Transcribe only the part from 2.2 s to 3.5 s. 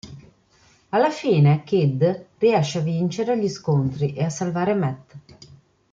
riesce a vincere gli